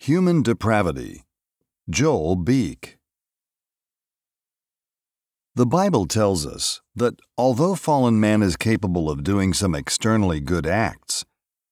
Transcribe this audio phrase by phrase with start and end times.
[0.00, 1.24] Human Depravity.
[1.90, 2.98] Joel Beeke.
[5.56, 10.66] The Bible tells us that although fallen man is capable of doing some externally good
[10.66, 11.24] acts,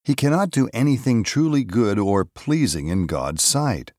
[0.03, 3.93] he cannot do anything truly good or pleasing in God's sight.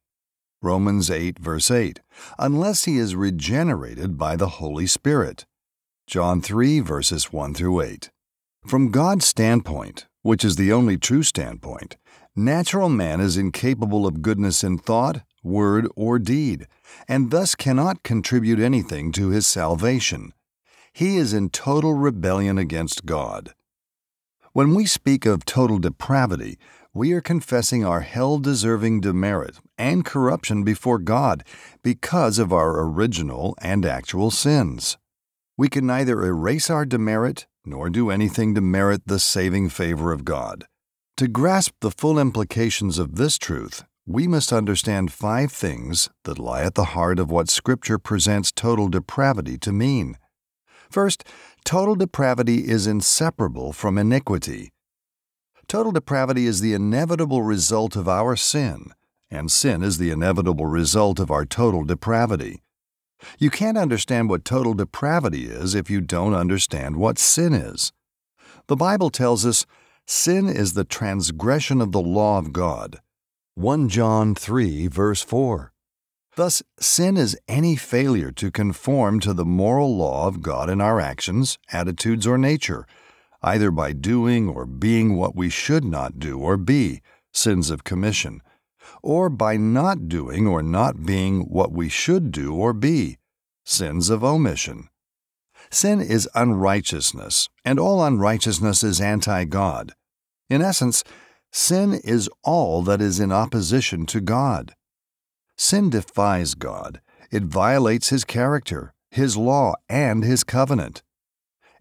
[0.62, 2.02] Romans 8, verse 8,
[2.38, 5.46] unless he is regenerated by the Holy Spirit.
[6.05, 8.12] John 3, verses 1 through 8.
[8.66, 11.96] From God's standpoint, which is the only true standpoint,
[12.38, 16.67] natural man is incapable of goodness in thought, word, or deed,
[17.07, 20.34] and thus cannot contribute anything to his salvation.
[20.93, 23.53] He is in total rebellion against God.
[24.53, 26.57] When we speak of total depravity,
[26.93, 31.43] we are confessing our hell deserving demerit and corruption before God
[31.84, 34.98] because of our original and actual sins.
[35.57, 40.26] We can neither erase our demerit nor do anything to merit the saving favor of
[40.26, 40.65] God.
[41.17, 46.62] To grasp the full implications of this truth, we must understand five things that lie
[46.62, 50.20] at the heart of what Scripture presents total depravity to mean.
[50.91, 51.23] First,
[51.65, 54.70] total depravity is inseparable from iniquity.
[55.68, 58.91] Total depravity is the inevitable result of our sin,
[59.32, 62.62] and sin is the inevitable result of our total depravity.
[63.40, 67.91] You can't understand what total depravity is if you don't understand what sin is.
[68.68, 69.66] The Bible tells us
[70.08, 73.00] sin is the transgression of the law of God.
[73.56, 75.72] 1 John 3, verse 4.
[76.36, 81.00] Thus, sin is any failure to conform to the moral law of God in our
[81.00, 82.88] actions, attitudes, or nature,
[83.41, 88.41] either by doing or being what we should not do or be, sins of commission
[89.02, 93.18] or by not doing or not being what we should do or be,
[93.63, 94.90] sins of omission.
[95.69, 99.94] Sin is unrighteousness, and all unrighteousness is anti God.
[100.50, 101.03] In essence,
[101.51, 104.75] sin is all that is in opposition to God.
[105.57, 107.01] Sin defies God,
[107.31, 111.03] it violates His character, His law, and His covenant.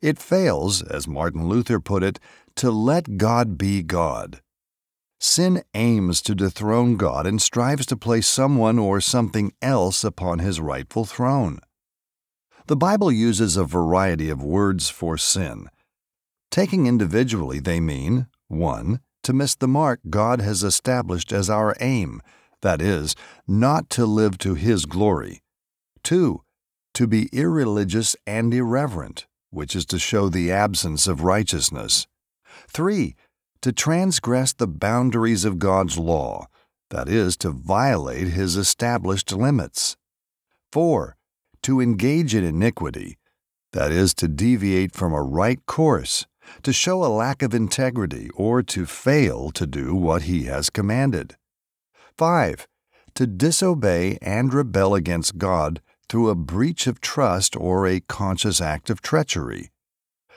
[0.03, 2.19] It fails, as Martin Luther put it,
[2.57, 4.41] to let God be God.
[5.19, 10.61] Sin aims to dethrone God and strives to place someone or something else upon his
[10.61, 11.61] rightful throne.
[12.67, 15.69] The Bible uses a variety of words for sin.
[16.51, 19.01] Taking individually, they mean 1.
[19.25, 22.23] To miss the mark God has established as our aim,
[22.63, 23.15] that is,
[23.47, 25.43] not to live to His glory.
[26.05, 26.43] 2.
[26.95, 32.07] To be irreligious and irreverent, which is to show the absence of righteousness.
[32.69, 33.15] 3
[33.67, 36.47] to transgress the boundaries of God's law,
[36.91, 39.97] that is, to violate His established limits.
[40.71, 41.17] 4.
[41.63, 43.19] To engage in iniquity,
[43.73, 46.27] that is, to deviate from a right course,
[46.63, 51.37] to show a lack of integrity, or to fail to do what He has commanded.
[52.19, 52.67] 5.
[53.15, 58.91] To disobey and rebel against God through a breach of trust or a conscious act
[58.91, 59.71] of treachery.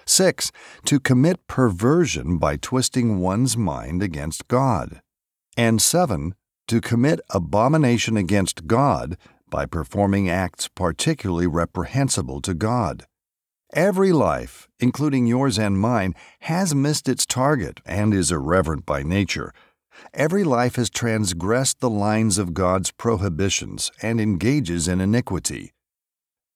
[0.05, 0.51] 6.
[0.85, 5.01] To commit perversion by twisting one's mind against God.
[5.55, 6.33] And 7.
[6.67, 9.17] To commit abomination against God
[9.49, 13.05] by performing acts particularly reprehensible to God.
[13.73, 19.53] Every life, including yours and mine, has missed its target and is irreverent by nature.
[20.13, 25.73] Every life has transgressed the lines of God's prohibitions and engages in iniquity.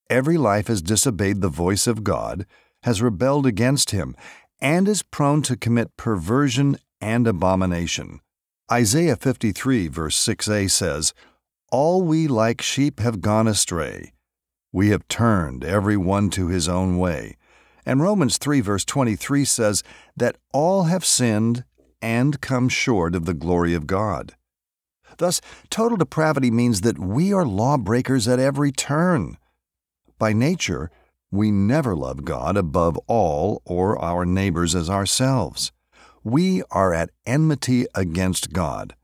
[0.10, 2.48] Every life has disobeyed the voice of God
[2.84, 4.16] has rebelled against him
[4.60, 8.22] and is prone to commit perversion and abomination.
[8.72, 11.14] Isaiah 53, verse 6a says,
[11.72, 14.13] All we like sheep have gone astray.
[14.74, 17.38] We have turned every one to his own way.
[17.86, 19.84] And Romans 3, verse 23 says
[20.18, 21.64] that all have sinned
[22.02, 24.34] and come short of the glory of God.
[25.18, 29.38] Thus, total depravity means that we are lawbreakers at every turn.
[30.18, 30.90] By nature,
[31.32, 35.72] we never love God above all or our neighbors as ourselves.
[36.24, 38.96] We are at enmity against God.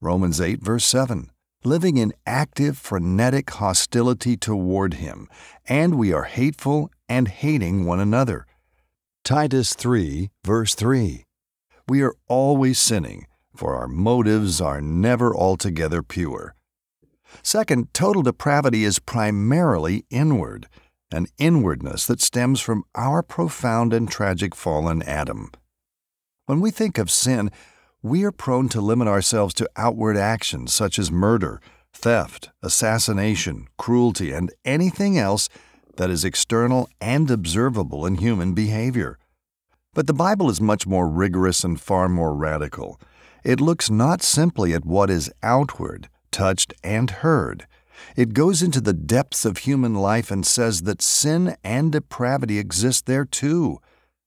[0.00, 1.31] Romans 8, verse 7.
[1.64, 5.28] Living in active, frenetic hostility toward Him,
[5.66, 8.46] and we are hateful and hating one another.
[9.24, 11.24] Titus 3, verse 3.
[11.88, 16.54] We are always sinning, for our motives are never altogether pure.
[17.42, 20.68] Second, total depravity is primarily inward
[21.12, 25.50] an inwardness that stems from our profound and tragic fallen Adam.
[26.46, 27.50] When we think of sin,
[28.02, 31.60] we are prone to limit ourselves to outward actions such as murder,
[31.92, 35.48] theft, assassination, cruelty, and anything else
[35.96, 39.18] that is external and observable in human behavior.
[39.94, 43.00] But the Bible is much more rigorous and far more radical,
[43.44, 47.66] It looks not simply at what is outward, touched, and heard.
[48.16, 53.06] It goes into the depths of human life and says that sin and depravity exist
[53.06, 53.78] there too,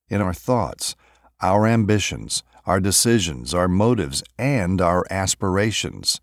[0.10, 0.96] in our thoughts,
[1.42, 6.22] our ambitions, our decisions, our motives, and our aspirations.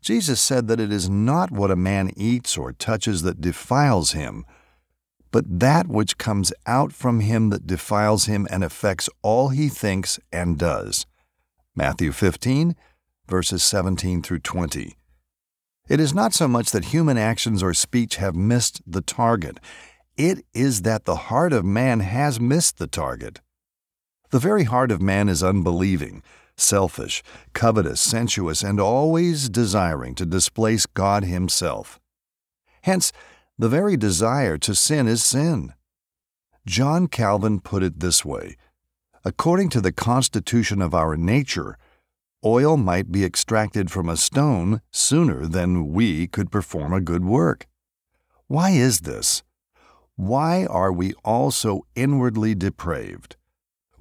[0.00, 4.44] Jesus said that it is not what a man eats or touches that defiles him,
[5.30, 10.18] but that which comes out from him that defiles him and affects all he thinks
[10.32, 11.06] and does.
[11.74, 12.74] Matthew 15,
[13.28, 14.96] verses 17 through 20.
[15.88, 19.58] It is not so much that human actions or speech have missed the target,
[20.16, 23.40] it is that the heart of man has missed the target.
[24.32, 26.22] The very heart of man is unbelieving,
[26.56, 32.00] selfish, covetous, sensuous, and always desiring to displace God Himself.
[32.84, 33.12] Hence,
[33.58, 35.74] the very desire to sin is sin.
[36.64, 38.56] John Calvin put it this way
[39.22, 41.76] According to the constitution of our nature,
[42.42, 47.66] oil might be extracted from a stone sooner than we could perform a good work.
[48.46, 49.42] Why is this?
[50.16, 53.36] Why are we all so inwardly depraved?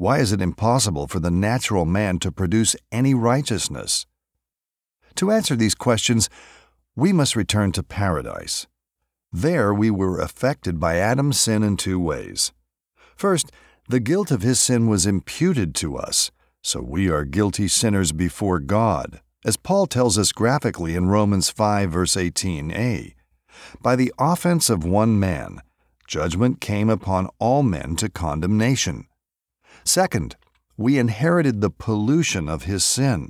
[0.02, 4.08] Why is it impossible for the natural man to produce any righteousness?
[5.14, 6.28] To answer these questions,
[6.96, 8.66] we must return to paradise.
[9.32, 12.52] There we were affected by Adam's sin in two ways.
[13.16, 13.52] First,
[13.90, 16.32] the guilt of his sin was imputed to us,
[16.64, 21.92] so we are guilty sinners before God, as Paul tells us graphically in Romans 5,
[21.92, 23.14] verse 18a.
[23.84, 25.62] By the offense of one man,
[26.08, 29.06] judgment came upon all men to condemnation.
[29.84, 30.36] Second,
[30.78, 33.30] we inherited the pollution of his sin.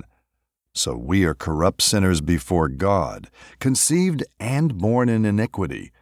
[0.74, 3.28] So we are corrupt sinners before God,
[3.58, 5.92] conceived and born in iniquity.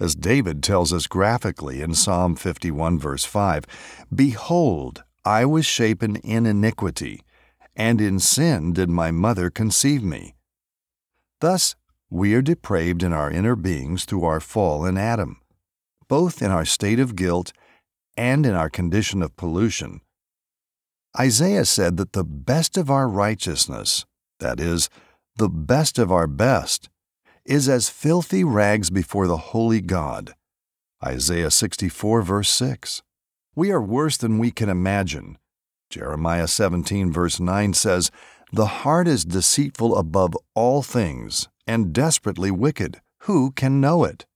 [0.00, 3.64] As David tells us graphically in Psalm 51, verse 5
[4.14, 7.22] Behold, I was shapen in iniquity,
[7.76, 10.34] and in sin did my mother conceive me.
[11.40, 11.74] Thus,
[12.08, 15.40] we are depraved in our inner beings through our fall in Adam,
[16.08, 17.52] both in our state of guilt
[18.18, 20.00] and in our condition of pollution.
[21.18, 24.04] Isaiah said that the best of our righteousness,
[24.40, 24.90] that is,
[25.36, 26.90] the best of our best,
[27.44, 30.34] is as filthy rags before the holy God.
[31.02, 33.02] Isaiah 64, verse 6.
[33.54, 35.38] We are worse than we can imagine.
[35.88, 38.10] Jeremiah 17, verse 9 says,
[38.52, 43.00] The heart is deceitful above all things, and desperately wicked.
[43.22, 44.26] Who can know it?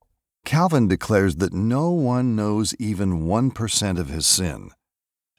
[0.45, 4.71] Calvin declares that no one knows even 1% of his sin.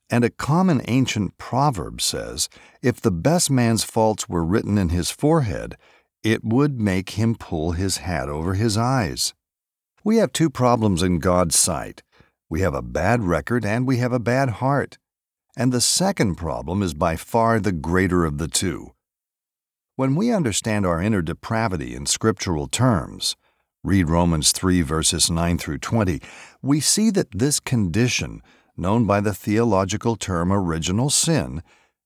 [0.10, 2.50] And a common ancient proverb says
[2.82, 5.76] if the best man's faults were written in his forehead,
[6.24, 9.34] it would make him pull his hat over his eyes.
[10.04, 12.04] We have two problems in God's sight
[12.54, 15.00] we have a bad record and we have a bad heart.
[15.58, 18.92] And the second problem is by far the greater of the two.
[19.96, 23.36] When we understand our inner depravity in scriptural terms,
[23.86, 26.22] Read Romans 3 verses 9 through 20.
[26.62, 28.42] We see that this condition,
[28.78, 31.62] known by the theological term original sin,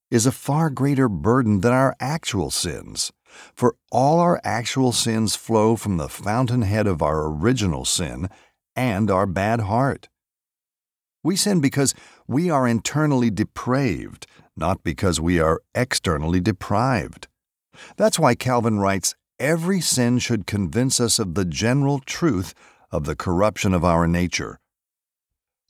[0.10, 3.12] is a far greater burden than our actual sins.
[3.54, 8.28] For all our actual sins flow from the fountainhead of our original sin
[8.76, 10.10] and our bad heart.
[11.24, 11.94] We sin because
[12.28, 14.26] we are internally depraved,
[14.56, 17.28] not because we are externally deprived.
[17.98, 22.54] That's why Calvin writes, every sin should convince us of the general truth
[22.92, 24.60] of the corruption of our nature.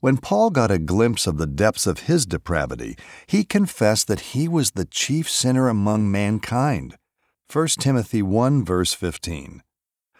[0.00, 4.46] When Paul got a glimpse of the depths of his depravity, he confessed that he
[4.46, 6.96] was the chief sinner among mankind.
[7.52, 9.62] 1 Timothy 1 verse 15.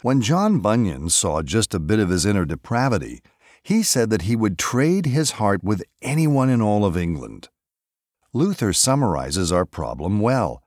[0.02, 3.20] When John Bunyan saw just a bit of his inner depravity,
[3.62, 7.48] he said that he would trade his heart with anyone in all of England.
[8.32, 10.62] Luther summarizes our problem well.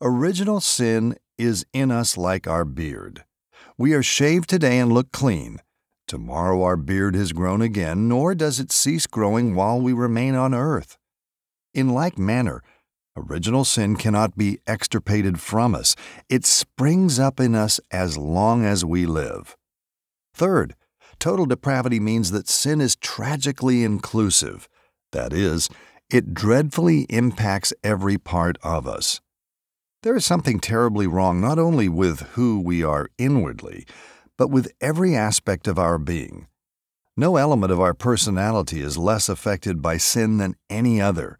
[0.00, 3.24] Original sin is in us like our beard.
[3.76, 5.60] We are shaved today and look clean.
[6.06, 10.54] Tomorrow our beard has grown again, nor does it cease growing while we remain on
[10.54, 10.98] earth.
[11.74, 12.62] In like manner,
[13.16, 15.94] original sin cannot be extirpated from us.
[16.28, 19.56] It springs up in us as long as we live.
[20.34, 20.74] Third,
[21.18, 24.68] total depravity means that sin is tragically inclusive.
[25.12, 25.68] That is,
[26.10, 29.20] it dreadfully impacts every part of us.
[30.02, 33.84] There is something terribly wrong not only with who we are inwardly,
[34.36, 36.46] but with every aspect of our being.
[37.16, 41.36] No element of our personality is less affected by sin than any other.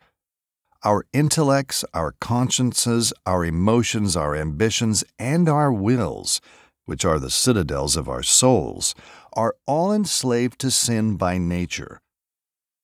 [0.83, 6.41] Our intellects, our consciences, our emotions, our ambitions, and our wills,
[6.85, 8.97] which are the citadels of our souls,
[9.35, 12.01] are all enslaved to sin by nature.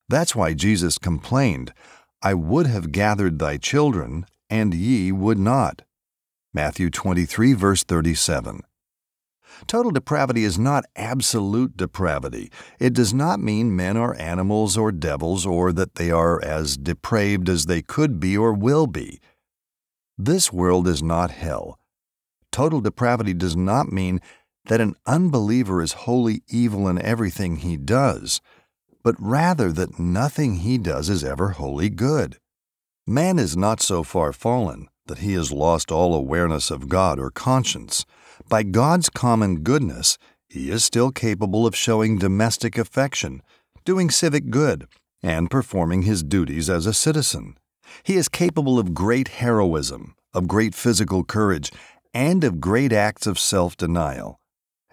[0.07, 1.73] That's why Jesus complained,
[2.21, 5.83] I would have gathered thy children and ye would not.
[6.53, 8.61] Matthew 23, verse 37.
[9.67, 12.51] Total depravity is not absolute depravity.
[12.79, 17.49] It does not mean men are animals or devils or that they are as depraved
[17.49, 19.19] as they could be or will be.
[20.17, 21.79] This world is not hell.
[22.51, 24.21] Total depravity does not mean
[24.65, 28.41] that an unbeliever is wholly evil in everything he does,
[29.03, 32.37] but rather that nothing he does is ever wholly good.
[33.07, 37.29] Man is not so far fallen that he has lost all awareness of God or
[37.29, 38.03] conscience.
[38.49, 40.17] By God's common goodness,
[40.49, 43.43] he is still capable of showing domestic affection,
[43.83, 44.87] doing civic good,
[45.21, 47.59] and performing his duties as a citizen.
[48.01, 51.71] He is capable of great heroism, of great physical courage,
[52.11, 54.39] and of great acts of self denial.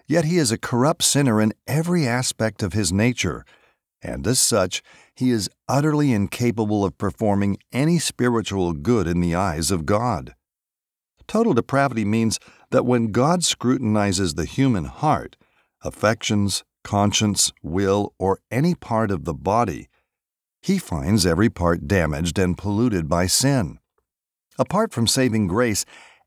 [0.05, 3.43] Yet he is a corrupt sinner in every aspect of his nature,
[4.03, 4.83] and as such,
[5.15, 10.35] he is utterly incapable of performing any spiritual good in the eyes of God.
[11.27, 12.39] Total depravity means
[12.71, 15.37] that when God scrutinizes the human heart,
[15.83, 19.87] affections, conscience, will, or any part of the body,
[20.61, 23.79] he finds every part damaged and polluted by sin.
[24.59, 25.85] Apart from saving grace,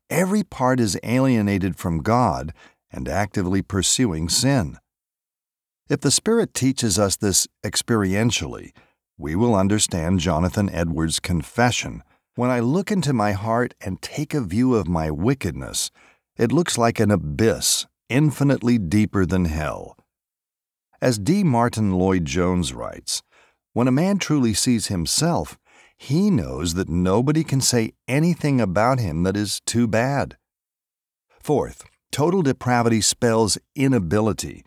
[0.09, 2.53] every part is alienated from God
[2.91, 4.77] and actively pursuing sin.
[5.89, 8.71] If the Spirit teaches us this experientially,
[9.17, 12.03] we will understand Jonathan Edwards' confession.
[12.35, 15.89] When I look into my heart and take a view of my wickedness,
[16.35, 19.95] it looks like an abyss infinitely deeper than hell.
[21.01, 21.43] As D.
[21.43, 23.23] Martyn Lloyd-Jones writes,
[23.71, 25.57] when a man truly sees himself,
[25.95, 30.35] he knows that nobody can say anything about him that is too bad.
[31.41, 34.65] Fourth, total depravity spells inability.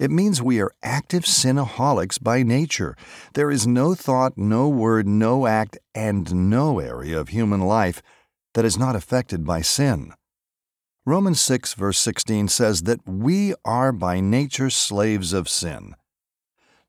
[0.00, 2.96] It means we are active sinaholics by nature.
[3.34, 8.00] There is no thought, no word, no act, and no area of human life
[8.54, 10.14] that is not affected by sin.
[11.04, 15.94] Romans 6, verse 16 says that we are by nature slaves of sin.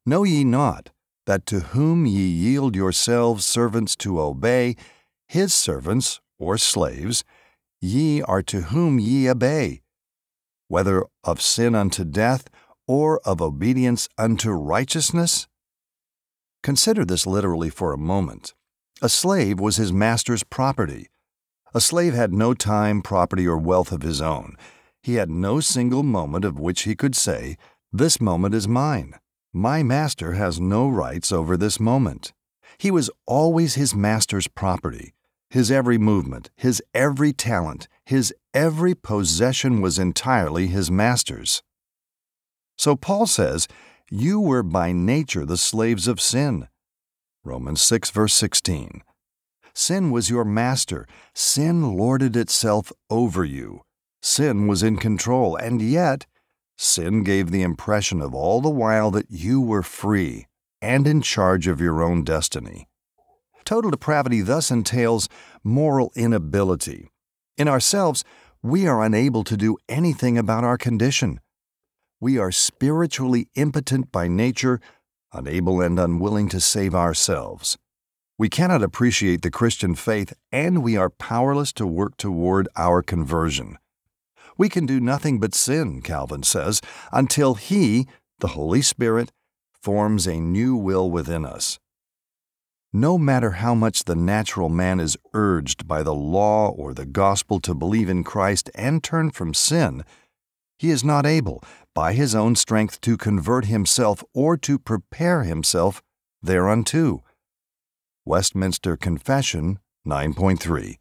[0.05, 0.91] Know ye not
[1.25, 4.77] that to whom ye yield yourselves servants to obey,
[5.27, 7.25] his servants, or slaves,
[7.81, 9.81] ye are to whom ye obey,
[10.69, 12.47] whether of sin unto death,
[12.87, 15.47] or of obedience unto righteousness?
[16.63, 18.53] Consider this literally for a moment.
[19.01, 21.07] A slave was his master's property.
[21.73, 24.55] A slave had no time, property, or wealth of his own.
[25.01, 27.57] He had no single moment of which he could say,
[27.91, 29.15] This moment is mine.
[29.53, 32.33] My master has no rights over this moment.
[32.77, 35.13] He was always his master's property.
[35.49, 41.63] His every movement, his every talent, his every possession was entirely his master's.
[42.81, 43.67] So Paul says,
[44.09, 46.67] You were by nature the slaves of sin.
[47.43, 49.03] Romans 6, verse 16.
[49.71, 51.05] Sin was your master.
[51.35, 53.81] Sin lorded itself over you.
[54.23, 56.25] Sin was in control, and yet,
[56.75, 60.47] sin gave the impression of all the while that you were free
[60.81, 62.87] and in charge of your own destiny.
[63.63, 65.29] Total depravity thus entails
[65.63, 67.11] moral inability.
[67.57, 68.23] In ourselves,
[68.63, 71.41] we are unable to do anything about our condition
[72.21, 74.79] we are spiritually impotent by nature,
[75.33, 77.79] unable and unwilling to save ourselves.
[78.37, 83.79] We cannot appreciate the Christian faith, and we are powerless to work toward our conversion.
[84.55, 86.79] We can do nothing but sin, Calvin says,
[87.11, 88.07] until He,
[88.39, 89.31] the Holy Spirit,
[89.73, 91.79] forms a new will within us.
[92.93, 97.59] No matter how much the natural man is urged by the law or the gospel
[97.61, 100.03] to believe in Christ and turn from sin,
[100.81, 101.63] he is not able,
[101.93, 106.01] by his own strength, to convert himself or to prepare himself
[106.41, 107.23] thereunto.
[108.25, 110.97] Westminster Confession 9.3.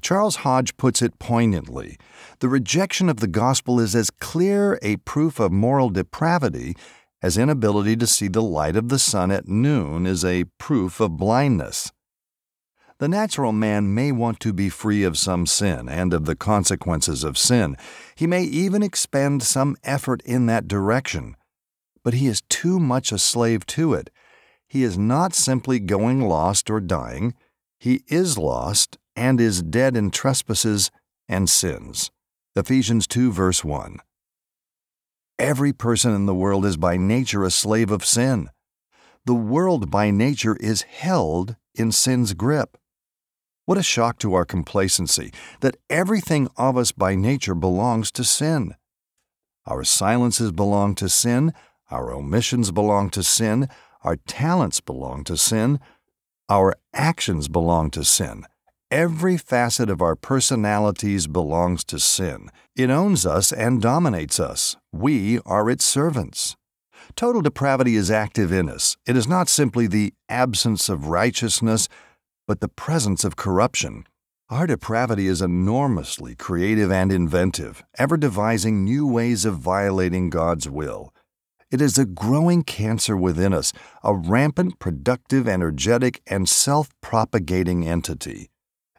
[0.00, 1.98] Charles Hodge puts it poignantly
[2.40, 6.76] the rejection of the gospel is as clear a proof of moral depravity
[7.22, 11.16] as inability to see the light of the sun at noon is a proof of
[11.16, 11.92] blindness.
[12.98, 17.22] The natural man may want to be free of some sin and of the consequences
[17.22, 17.76] of sin.
[18.16, 21.36] He may even expend some effort in that direction.
[22.02, 24.10] But he is too much a slave to it.
[24.66, 27.34] He is not simply going lost or dying,
[27.78, 30.90] he is lost and is dead in trespasses
[31.28, 32.10] and sins.
[32.56, 33.98] Ephesians 2, verse 1.
[35.38, 38.50] Every person in the world is by nature a slave of sin.
[39.24, 42.76] The world by nature is held in sin's grip.
[43.68, 48.74] What a shock to our complacency that everything of us by nature belongs to sin.
[49.66, 51.52] Our silences belong to sin,
[51.90, 53.68] our omissions belong to sin,
[54.02, 55.80] our talents belong to sin,
[56.48, 58.46] our actions belong to sin,
[58.90, 62.48] Every facet of our personalities belongs to sin.
[62.74, 64.78] It owns us and dominates us.
[64.94, 66.56] We are its servants.
[67.14, 68.96] Total depravity is active in us.
[69.06, 71.86] It is not simply the absence of righteousness,
[72.48, 74.04] but the presence of corruption.
[74.48, 81.12] Our depravity is enormously creative and inventive, ever devising new ways of violating God's will.
[81.70, 88.48] It is a growing cancer within us, a rampant, productive, energetic, and self propagating entity.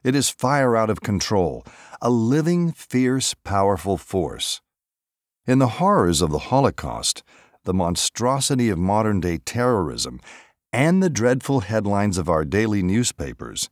[0.03, 1.65] It is fire out of control,
[1.99, 4.61] a living, fierce, powerful force.
[5.47, 7.23] In the horrors of the Holocaust,
[7.63, 10.19] the monstrosity of modern day terrorism,
[10.71, 13.69] and the dreadful headlines of our daily newspapers,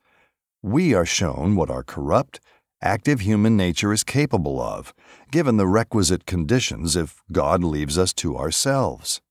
[0.64, 2.40] we are shown what our corrupt,
[2.82, 4.94] active human nature is capable of,
[5.32, 9.22] given the requisite conditions if God leaves us to ourselves.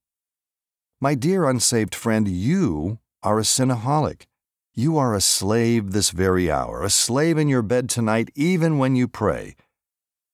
[1.01, 4.27] My dear unsaved friend, you are a sinaholic.
[4.75, 8.95] You are a slave this very hour, a slave in your bed tonight, even when
[8.95, 9.57] you pray.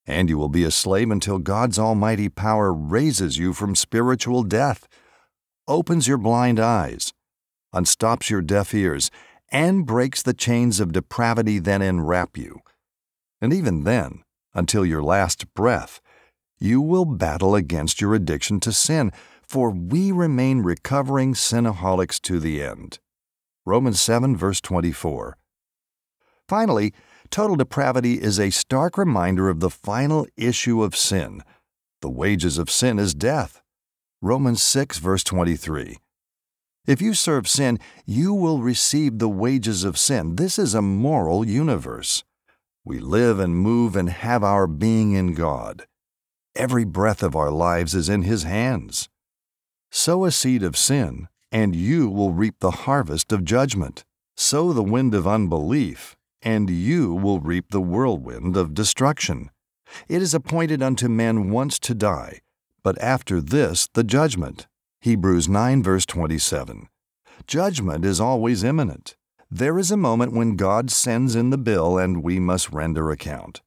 [0.06, 4.88] And you will be a slave until God's almighty power raises you from spiritual death,
[5.68, 7.12] opens your blind eyes,
[7.74, 9.10] unstops your deaf ears,
[9.50, 12.60] and breaks the chains of depravity that enwrap you.
[13.40, 14.22] And even then,
[14.54, 16.00] until your last breath,
[16.58, 19.12] you will battle against your addiction to sin,
[19.46, 22.98] for we remain recovering sinaholics to the end.
[23.66, 25.36] Romans 7, verse 24.
[26.48, 26.92] Finally,
[27.30, 31.42] total depravity is a stark reminder of the final issue of sin.
[32.00, 33.62] The wages of sin is death.
[34.20, 35.98] Romans 6, verse 23.
[36.84, 40.34] If you serve sin, you will receive the wages of sin.
[40.34, 42.24] This is a moral universe.
[42.84, 45.86] We live and move and have our being in God.
[46.56, 49.08] Every breath of our lives is in His hands.
[49.92, 54.04] Sow a seed of sin, and you will reap the harvest of judgment.
[54.36, 59.50] Sow the wind of unbelief, and you will reap the whirlwind of destruction.
[60.08, 62.40] It is appointed unto men once to die,
[62.82, 64.66] but after this the judgment.
[65.02, 66.88] Hebrews 9, verse 27.
[67.48, 69.16] Judgment is always imminent.
[69.50, 73.62] There is a moment when God sends in the bill and we must render account.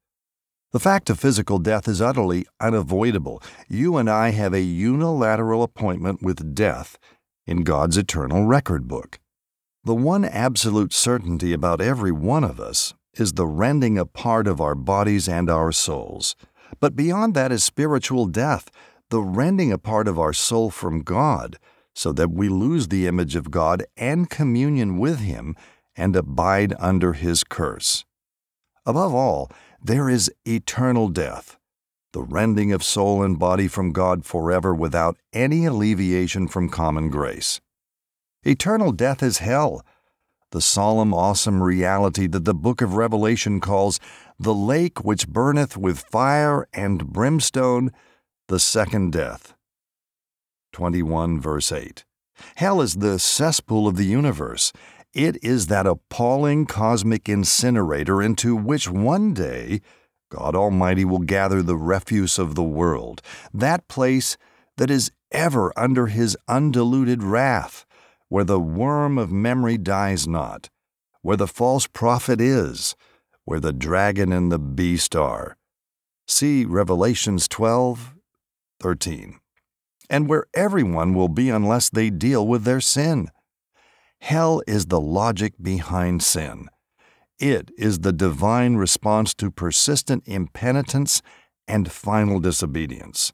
[0.71, 3.43] The fact of physical death is utterly unavoidable.
[3.67, 6.97] You and I have a unilateral appointment with death
[7.45, 9.19] in God's eternal record book.
[9.83, 14.73] The one absolute certainty about every one of us is the rending apart of our
[14.73, 16.37] bodies and our souls.
[16.79, 18.71] But beyond that is spiritual death,
[19.09, 21.57] the rending apart of our soul from God,
[21.93, 25.55] so that we lose the image of God and communion with Him
[25.95, 28.05] and abide under His curse.
[28.85, 29.49] Above all,
[29.81, 31.57] there is eternal death,
[32.11, 37.61] the rending of soul and body from God forever without any alleviation from common grace.
[38.43, 39.83] Eternal death is hell,
[40.51, 43.99] the solemn, awesome reality that the book of Revelation calls
[44.39, 47.91] the lake which burneth with fire and brimstone
[48.47, 49.55] the second death.
[50.73, 52.05] 21 verse 8.
[52.55, 54.73] Hell is the cesspool of the universe.
[55.13, 59.81] It is that appalling cosmic incinerator into which one day
[60.29, 63.21] God Almighty will gather the refuse of the world,
[63.53, 64.37] that place
[64.77, 67.85] that is ever under His undiluted wrath,
[68.27, 70.69] where the worm of memory dies not,
[71.21, 72.95] where the false prophet is,
[73.45, 75.55] where the dragon and the beast are.
[76.27, 78.14] See Revelations 12,
[78.79, 79.39] 13.
[80.09, 83.29] And where everyone will be unless they deal with their sin.
[84.21, 86.69] Hell is the logic behind sin.
[87.39, 91.21] It is the divine response to persistent impenitence
[91.67, 93.33] and final disobedience.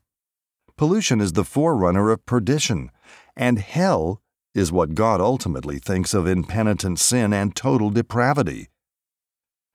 [0.78, 2.90] Pollution is the forerunner of perdition,
[3.36, 4.22] and hell
[4.56, 8.70] is what God ultimately thinks of impenitent sin and total depravity.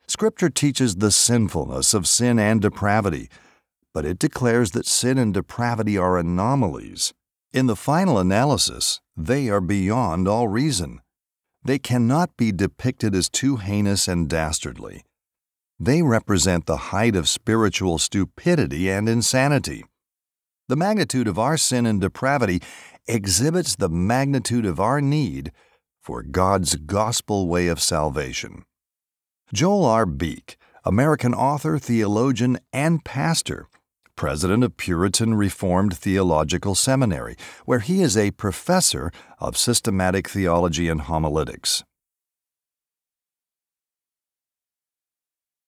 [0.09, 3.29] Scripture teaches the sinfulness of sin and depravity
[3.97, 7.15] but it declares that sin and depravity are anomalies.
[7.55, 11.01] In the final analysis, they are beyond all reason.
[11.65, 15.03] They cannot be depicted as too heinous and dastardly.
[15.81, 19.83] They represent the height of spiritual stupidity and insanity.
[20.69, 22.61] The magnitude of our sin and depravity
[23.09, 25.53] exhibits the magnitude of our need
[26.03, 28.67] for God's gospel way of salvation.
[29.55, 30.05] Joel R.
[30.05, 33.69] Beeke, American author, theologian, and pastor,
[34.17, 41.03] president of Puritan Reformed Theological Seminary, where he is a professor of systematic theology and
[41.03, 41.85] homiletics.